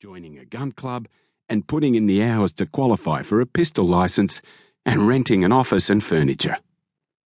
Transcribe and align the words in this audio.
joining 0.00 0.38
a 0.38 0.46
gun 0.46 0.72
club, 0.72 1.06
and 1.46 1.66
putting 1.66 1.94
in 1.94 2.06
the 2.06 2.22
hours 2.22 2.52
to 2.52 2.64
qualify 2.64 3.20
for 3.22 3.38
a 3.38 3.44
pistol 3.44 3.86
license 3.86 4.40
and 4.86 5.06
renting 5.06 5.44
an 5.44 5.52
office 5.52 5.90
and 5.90 6.02
furniture. 6.02 6.56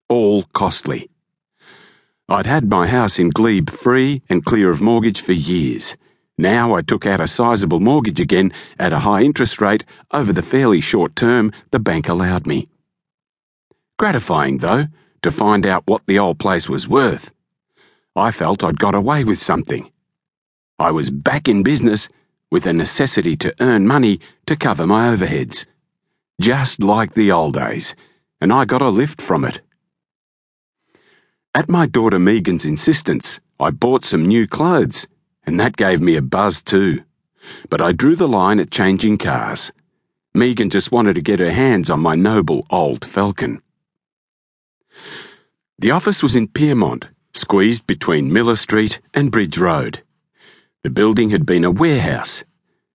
All 0.09 0.41
costly. 0.53 1.11
I'd 2.27 2.47
had 2.47 2.67
my 2.67 2.87
house 2.87 3.19
in 3.19 3.29
Glebe 3.29 3.69
free 3.69 4.23
and 4.27 4.43
clear 4.43 4.71
of 4.71 4.81
mortgage 4.81 5.21
for 5.21 5.33
years. 5.33 5.95
Now 6.35 6.73
I 6.73 6.81
took 6.81 7.05
out 7.05 7.21
a 7.21 7.27
sizable 7.27 7.79
mortgage 7.79 8.19
again 8.19 8.51
at 8.79 8.91
a 8.91 9.01
high 9.01 9.21
interest 9.21 9.61
rate 9.61 9.83
over 10.09 10.33
the 10.33 10.41
fairly 10.41 10.81
short 10.81 11.15
term 11.15 11.51
the 11.69 11.77
bank 11.79 12.09
allowed 12.09 12.47
me. 12.47 12.69
Gratifying, 13.99 14.57
though, 14.57 14.87
to 15.21 15.29
find 15.29 15.67
out 15.67 15.83
what 15.85 16.07
the 16.07 16.17
old 16.17 16.39
place 16.39 16.67
was 16.67 16.87
worth. 16.87 17.31
I 18.15 18.31
felt 18.31 18.63
I'd 18.63 18.79
got 18.79 18.95
away 18.95 19.23
with 19.23 19.37
something. 19.37 19.91
I 20.79 20.89
was 20.89 21.11
back 21.11 21.47
in 21.47 21.61
business 21.61 22.09
with 22.53 22.67
a 22.67 22.71
necessity 22.71 23.35
to 23.35 23.51
earn 23.59 23.87
money 23.87 24.19
to 24.45 24.55
cover 24.55 24.85
my 24.85 25.07
overheads. 25.07 25.65
Just 26.39 26.83
like 26.83 27.15
the 27.15 27.31
old 27.31 27.55
days, 27.55 27.95
and 28.39 28.53
I 28.53 28.63
got 28.63 28.83
a 28.83 28.89
lift 28.89 29.19
from 29.19 29.43
it. 29.43 29.61
At 31.55 31.67
my 31.67 31.87
daughter 31.87 32.19
Megan's 32.19 32.63
insistence, 32.63 33.39
I 33.59 33.71
bought 33.71 34.05
some 34.05 34.27
new 34.27 34.45
clothes, 34.45 35.07
and 35.47 35.59
that 35.59 35.77
gave 35.77 35.99
me 35.99 36.15
a 36.15 36.21
buzz 36.21 36.61
too. 36.61 37.03
But 37.71 37.81
I 37.81 37.91
drew 37.91 38.15
the 38.15 38.27
line 38.27 38.59
at 38.59 38.69
changing 38.69 39.17
cars. 39.17 39.71
Megan 40.35 40.69
just 40.69 40.91
wanted 40.91 41.15
to 41.15 41.21
get 41.21 41.39
her 41.39 41.51
hands 41.51 41.89
on 41.89 42.01
my 42.01 42.13
noble 42.13 42.67
old 42.69 43.03
Falcon. 43.03 43.63
The 45.79 45.89
office 45.89 46.21
was 46.21 46.35
in 46.35 46.49
Pyrmont, 46.49 47.07
squeezed 47.33 47.87
between 47.87 48.31
Miller 48.31 48.55
Street 48.55 48.99
and 49.11 49.31
Bridge 49.31 49.57
Road. 49.57 50.03
The 50.83 50.89
building 50.89 51.29
had 51.29 51.45
been 51.45 51.63
a 51.63 51.71
warehouse. 51.71 52.43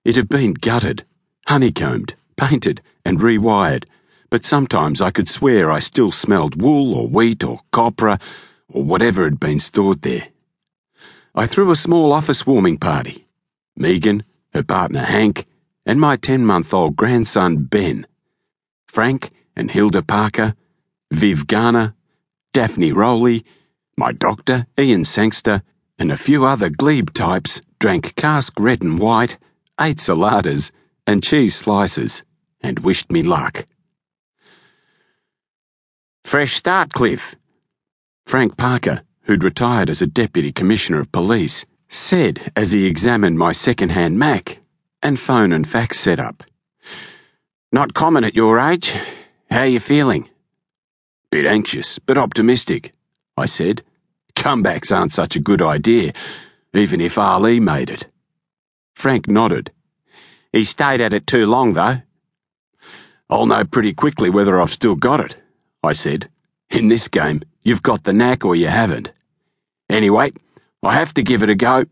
It 0.05 0.15
had 0.15 0.28
been 0.28 0.52
gutted, 0.52 1.06
honeycombed, 1.47 2.16
painted, 2.37 2.83
and 3.02 3.19
rewired, 3.19 3.84
but 4.28 4.45
sometimes 4.45 5.00
I 5.00 5.11
could 5.11 5.27
swear 5.27 5.70
I 5.70 5.78
still 5.78 6.12
smelled 6.12 6.61
wool 6.61 6.95
or 6.95 7.08
wheat 7.08 7.42
or 7.42 7.61
copra 7.72 8.19
or 8.69 8.84
whatever 8.84 9.25
had 9.25 9.41
been 9.41 9.58
stored 9.58 10.03
there. 10.03 10.28
I 11.34 11.47
threw 11.47 11.70
a 11.70 11.77
small 11.77 12.12
office 12.12 12.47
warming 12.47 12.77
party. 12.77 13.27
Megan, 13.75 14.23
her 14.52 14.62
partner 14.62 15.05
Hank, 15.05 15.47
and 15.86 15.98
my 15.98 16.17
10 16.17 16.45
month 16.45 16.75
old 16.75 16.95
grandson 16.95 17.64
Ben. 17.64 18.06
Frank 18.86 19.30
and 19.56 19.70
Hilda 19.70 20.02
Parker, 20.02 20.55
Viv 21.11 21.47
Garner, 21.47 21.95
Daphne 22.52 22.92
Rowley, 22.92 23.47
my 23.97 24.12
doctor 24.12 24.67
Ian 24.78 25.06
Sangster, 25.06 25.62
and 25.98 26.12
a 26.12 26.19
few 26.19 26.45
other 26.45 26.69
glebe 26.69 27.14
types 27.14 27.62
drank 27.79 28.15
cask 28.17 28.59
red 28.59 28.83
and 28.83 28.98
white, 28.98 29.39
ate 29.81 29.98
saladas 29.98 30.71
and 31.07 31.23
cheese 31.23 31.55
slices, 31.55 32.23
and 32.61 32.81
wished 32.81 33.11
me 33.11 33.23
luck. 33.23 33.67
Fresh 36.25 36.55
start, 36.57 36.93
Cliff, 36.93 37.37
Frank 38.27 38.57
Parker, 38.57 39.03
who'd 39.23 39.45
retired 39.45 39.89
as 39.89 40.03
a 40.03 40.07
Deputy 40.07 40.53
Commissioner 40.53 41.01
of 41.01 41.12
Police, 41.12 41.65
said 41.89 42.53
as 42.55 42.73
he 42.73 42.85
examined 42.85 43.39
my 43.39 43.53
second-hand 43.53 44.19
Mac 44.19 44.61
and 45.03 45.19
phone 45.19 45.53
and 45.53 45.67
fax 45.67 45.98
setup. 45.98 46.45
Not 47.73 47.95
common 47.95 48.25
at 48.25 48.35
your 48.35 48.59
age. 48.59 48.95
How 49.51 49.63
you 49.63 49.81
feeling? 49.81 50.29
Bit 51.31 51.47
anxious, 51.47 51.98
but 51.98 52.19
optimistic, 52.19 52.92
I 53.37 53.47
said. 53.47 53.83
Comebacks 54.37 54.95
aren't 54.95 55.13
such 55.13 55.37
a 55.37 55.41
good 55.41 55.63
idea, 55.63 56.13
even 56.79 57.01
if 57.01 57.19
Ali 57.19 57.61
made 57.61 57.91
it. 57.91 58.07
Frank 58.95 59.29
nodded. 59.29 59.73
He 60.53 60.65
stayed 60.65 61.01
at 61.01 61.12
it 61.12 61.27
too 61.27 61.45
long, 61.45 61.75
though. 61.75 62.03
I'll 63.29 63.47
know 63.47 63.65
pretty 63.65 63.93
quickly 63.93 64.31
whether 64.31 64.59
I've 64.59 64.73
still 64.73 64.97
got 64.97 65.20
it, 65.20 65.37
I 65.83 65.93
said. 65.93 66.31
In 66.70 66.89
this 66.89 67.09
game, 67.09 67.43
You've 67.69 67.83
got 67.83 68.05
the 68.05 68.14
knack 68.14 68.47
or 68.47 68.57
you 68.57 68.69
haven't. 68.69 69.13
Anyway, 69.91 70.33
I 70.83 70.95
have 70.95 71.13
to 71.13 71.23
give 71.23 71.42
it 71.42 71.51
a 71.51 71.55
go. 71.55 71.85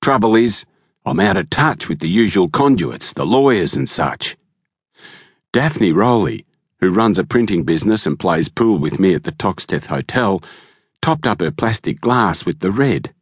Trouble 0.00 0.34
is, 0.36 0.64
I'm 1.04 1.20
out 1.20 1.36
of 1.36 1.50
touch 1.50 1.86
with 1.86 1.98
the 1.98 2.08
usual 2.08 2.48
conduits, 2.48 3.12
the 3.12 3.26
lawyers 3.26 3.76
and 3.76 3.86
such. 3.86 4.38
Daphne 5.52 5.92
Rowley, 5.92 6.46
who 6.80 6.90
runs 6.90 7.18
a 7.18 7.24
printing 7.24 7.64
business 7.64 8.06
and 8.06 8.18
plays 8.18 8.48
pool 8.48 8.78
with 8.78 8.98
me 8.98 9.12
at 9.12 9.24
the 9.24 9.32
Toxteth 9.32 9.88
Hotel, 9.88 10.40
topped 11.02 11.26
up 11.26 11.40
her 11.40 11.50
plastic 11.50 12.00
glass 12.00 12.46
with 12.46 12.60
the 12.60 12.70
red. 12.70 13.12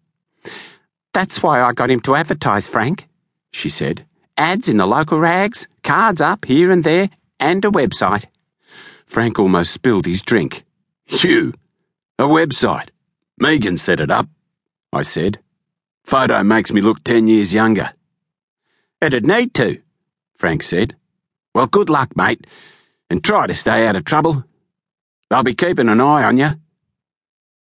That's 1.17 1.43
why 1.43 1.63
I 1.63 1.73
got 1.73 1.91
him 1.91 2.01
to 2.01 2.15
advertise, 2.15 2.67
Frank, 2.67 3.09
she 3.51 3.71
said. 3.71 4.05
Ads 4.37 4.69
in 4.69 4.77
the 4.77 4.85
local 4.85 5.19
rags, 5.19 5.67
cards 5.83 6.21
up 6.21 6.45
here 6.45 6.71
and 6.71 6.85
there, 6.85 7.09
and 7.41 7.65
a 7.65 7.71
website. 7.71 8.27
Frank 9.07 9.39
almost 9.39 9.73
spilled 9.73 10.05
his 10.05 10.21
drink. 10.21 10.67
You! 11.09 11.55
A 12.19 12.25
website. 12.25 12.91
Megan 13.39 13.79
set 13.79 13.99
it 13.99 14.11
up, 14.11 14.29
I 14.93 15.01
said. 15.01 15.39
Photo 16.05 16.45
makes 16.45 16.71
me 16.71 16.83
look 16.83 17.03
ten 17.03 17.29
years 17.29 17.51
younger. 17.51 17.95
It'd 19.01 19.25
need 19.25 19.55
to, 19.55 19.81
Frank 20.37 20.63
said. 20.63 20.97
Well, 21.55 21.67
good 21.67 21.89
luck, 21.89 22.15
mate, 22.15 22.47
and 23.09 23.25
try 23.25 23.47
to 23.47 23.55
stay 23.55 23.87
out 23.87 23.97
of 23.97 24.05
trouble. 24.05 24.45
I'll 25.31 25.43
be 25.43 25.55
keeping 25.55 25.89
an 25.89 26.03
eye 26.03 26.25
on 26.25 26.37
you. 26.37 26.61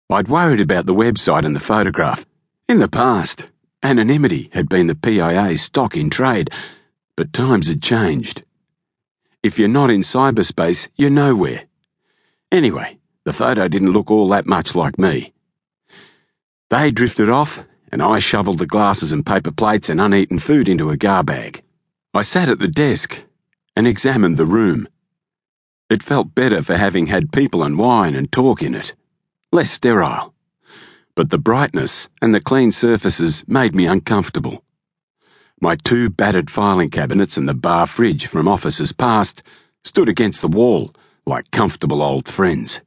I'd 0.09 0.29
worried 0.29 0.61
about 0.61 0.85
the 0.85 0.95
website 0.95 1.45
and 1.45 1.53
the 1.53 1.59
photograph. 1.59 2.25
In 2.71 2.79
the 2.79 2.87
past, 2.87 3.47
anonymity 3.83 4.49
had 4.53 4.69
been 4.69 4.87
the 4.87 4.95
PIA's 4.95 5.61
stock 5.61 5.97
in 5.97 6.09
trade, 6.09 6.49
but 7.17 7.33
times 7.33 7.67
had 7.67 7.81
changed. 7.81 8.43
If 9.43 9.59
you're 9.59 9.67
not 9.67 9.89
in 9.89 10.03
cyberspace, 10.03 10.87
you're 10.95 11.09
nowhere. 11.09 11.65
Anyway, 12.49 12.97
the 13.25 13.33
photo 13.33 13.67
didn't 13.67 13.91
look 13.91 14.09
all 14.09 14.29
that 14.29 14.45
much 14.45 14.73
like 14.73 14.97
me. 14.97 15.33
They 16.69 16.91
drifted 16.91 17.29
off, 17.29 17.59
and 17.91 18.01
I 18.01 18.19
shoveled 18.19 18.59
the 18.59 18.65
glasses 18.65 19.11
and 19.11 19.25
paper 19.25 19.51
plates 19.51 19.89
and 19.89 19.99
uneaten 19.99 20.39
food 20.39 20.69
into 20.69 20.91
a 20.91 20.95
gar 20.95 21.25
bag. 21.25 21.63
I 22.13 22.21
sat 22.21 22.47
at 22.47 22.59
the 22.59 22.69
desk 22.69 23.21
and 23.75 23.85
examined 23.85 24.37
the 24.37 24.45
room. 24.45 24.87
It 25.89 26.01
felt 26.01 26.35
better 26.35 26.63
for 26.63 26.77
having 26.77 27.07
had 27.07 27.33
people 27.33 27.63
and 27.63 27.77
wine 27.77 28.15
and 28.15 28.31
talk 28.31 28.63
in 28.63 28.75
it, 28.75 28.95
less 29.51 29.71
sterile. 29.71 30.33
But 31.15 31.29
the 31.29 31.37
brightness 31.37 32.09
and 32.21 32.33
the 32.33 32.39
clean 32.39 32.71
surfaces 32.71 33.43
made 33.47 33.75
me 33.75 33.85
uncomfortable. 33.85 34.63
My 35.59 35.75
two 35.75 36.09
battered 36.09 36.49
filing 36.49 36.89
cabinets 36.89 37.37
and 37.37 37.47
the 37.47 37.53
bar 37.53 37.85
fridge 37.85 38.25
from 38.25 38.47
offices 38.47 38.91
past 38.91 39.43
stood 39.83 40.09
against 40.09 40.41
the 40.41 40.47
wall 40.47 40.93
like 41.25 41.51
comfortable 41.51 42.01
old 42.01 42.27
friends. 42.27 42.81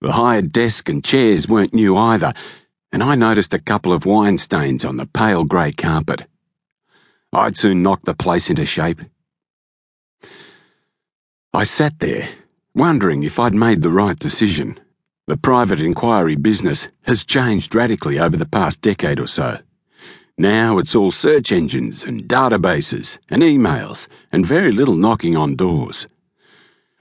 The 0.00 0.12
hired 0.12 0.52
desk 0.52 0.88
and 0.88 1.04
chairs 1.04 1.46
weren't 1.46 1.74
new 1.74 1.96
either, 1.96 2.32
and 2.92 3.02
I 3.02 3.14
noticed 3.14 3.54
a 3.54 3.58
couple 3.58 3.92
of 3.92 4.06
wine 4.06 4.38
stains 4.38 4.84
on 4.84 4.96
the 4.96 5.06
pale 5.06 5.44
grey 5.44 5.72
carpet. 5.72 6.26
I'd 7.32 7.56
soon 7.56 7.82
knock 7.82 8.04
the 8.04 8.14
place 8.14 8.50
into 8.50 8.66
shape. 8.66 9.02
I 11.52 11.64
sat 11.64 12.00
there, 12.00 12.28
wondering 12.74 13.22
if 13.22 13.38
I'd 13.38 13.54
made 13.54 13.82
the 13.82 13.90
right 13.90 14.18
decision. 14.18 14.79
The 15.30 15.36
private 15.36 15.78
inquiry 15.78 16.34
business 16.34 16.88
has 17.02 17.24
changed 17.24 17.72
radically 17.72 18.18
over 18.18 18.36
the 18.36 18.48
past 18.48 18.80
decade 18.82 19.20
or 19.20 19.28
so. 19.28 19.60
Now 20.36 20.78
it's 20.78 20.96
all 20.96 21.12
search 21.12 21.52
engines 21.52 22.02
and 22.02 22.24
databases 22.24 23.16
and 23.28 23.40
emails 23.40 24.08
and 24.32 24.44
very 24.44 24.72
little 24.72 24.96
knocking 24.96 25.36
on 25.36 25.54
doors. 25.54 26.08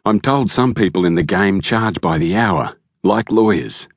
I'm 0.06 0.20
told 0.20 0.52
some 0.52 0.76
people 0.76 1.06
in 1.06 1.16
the 1.16 1.24
game 1.24 1.60
charge 1.60 2.02
by 2.02 2.20
the 2.20 2.36
hour 2.36 2.78
like 3.04 3.32
lawyers. 3.32 3.88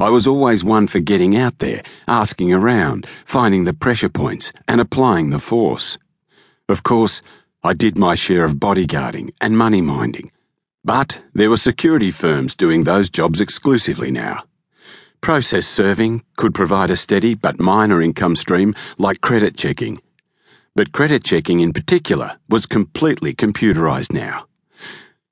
I 0.00 0.08
was 0.08 0.26
always 0.26 0.64
one 0.64 0.86
for 0.86 1.00
getting 1.00 1.36
out 1.36 1.58
there, 1.58 1.82
asking 2.08 2.54
around, 2.54 3.06
finding 3.26 3.64
the 3.64 3.74
pressure 3.74 4.08
points, 4.08 4.52
and 4.68 4.80
applying 4.80 5.28
the 5.28 5.38
force. 5.38 5.98
Of 6.66 6.82
course, 6.82 7.20
I 7.62 7.74
did 7.74 7.98
my 7.98 8.14
share 8.14 8.46
of 8.46 8.54
bodyguarding 8.54 9.34
and 9.38 9.58
money 9.58 9.82
minding, 9.82 10.32
but 10.84 11.22
there 11.34 11.50
were 11.50 11.56
security 11.56 12.10
firms 12.10 12.54
doing 12.54 12.84
those 12.84 13.10
jobs 13.10 13.40
exclusively 13.40 14.10
now. 14.10 14.44
Process 15.20 15.66
serving 15.66 16.24
could 16.36 16.54
provide 16.54 16.90
a 16.90 16.96
steady 16.96 17.34
but 17.34 17.60
minor 17.60 18.00
income 18.00 18.36
stream 18.36 18.74
like 18.98 19.20
credit 19.20 19.56
checking. 19.56 20.00
But 20.74 20.92
credit 20.92 21.24
checking 21.24 21.60
in 21.60 21.72
particular 21.72 22.38
was 22.48 22.64
completely 22.64 23.34
computerized 23.34 24.12
now. 24.12 24.46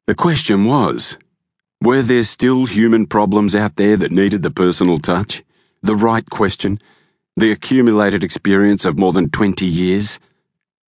The 0.06 0.15
question 0.15 0.67
was, 0.67 1.17
were 1.81 2.03
there 2.03 2.25
still 2.25 2.67
human 2.67 3.06
problems 3.06 3.55
out 3.55 3.77
there 3.77 3.97
that 3.97 4.12
needed 4.12 4.43
the 4.43 4.50
personal 4.50 4.99
touch? 4.99 5.45
The 5.83 5.95
right 5.95 6.29
question? 6.29 6.81
The 7.37 7.53
accumulated 7.53 8.25
experience 8.25 8.85
of 8.85 8.99
more 8.99 9.12
than 9.12 9.31
20 9.31 9.65
years? 9.65 10.19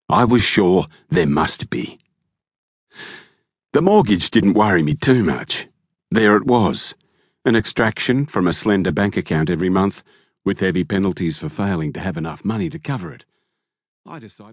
I 0.10 0.26
was 0.26 0.42
sure 0.42 0.88
there 1.10 1.28
must 1.28 1.70
be. 1.70 2.00
The 3.72 3.84
mortgage 3.84 4.32
didn't 4.32 4.56
worry 4.56 4.82
me 4.82 4.96
too 4.96 5.22
much. 5.24 5.68
There 6.10 6.36
it 6.36 6.48
was 6.48 6.96
an 7.46 7.56
extraction 7.56 8.26
from 8.26 8.48
a 8.48 8.54
slender 8.54 8.92
bank 8.92 9.16
account 9.16 9.48
every 9.48 9.70
month, 9.70 10.02
with 10.44 10.60
heavy 10.60 10.84
penalties 10.84 11.38
for 11.38 11.50
failing 11.50 11.94
to 11.94 12.00
have 12.00 12.18
enough 12.18 12.44
money 12.44 12.72
to 12.72 12.80
cover 12.80 13.14
it. 13.14 13.26
I 14.08 14.18
decided. 14.18 14.48